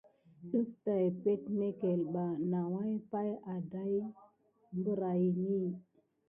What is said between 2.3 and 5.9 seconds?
nawua pay adaye birayini.